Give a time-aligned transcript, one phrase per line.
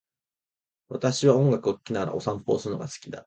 [0.89, 3.19] 私は音楽を聴きながらお散歩をするのが好きだ。